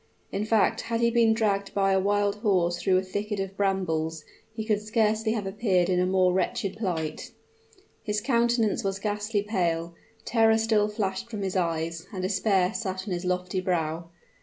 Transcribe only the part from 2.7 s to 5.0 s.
through a thicket of brambles, he could